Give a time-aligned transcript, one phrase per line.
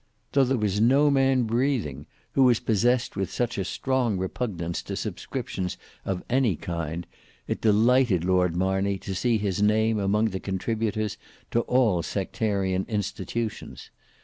[0.31, 4.95] Though there was no man breathing who was possessed with such a strong repugnance to
[4.95, 7.05] subscriptions of any kind,
[7.47, 11.17] it delighted Lord Marney to see his name among the contributors
[11.51, 13.91] to all sectarian institutions.